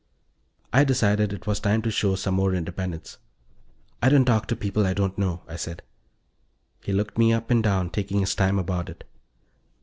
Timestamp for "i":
0.73-0.83, 4.01-4.09, 4.87-4.95, 5.47-5.57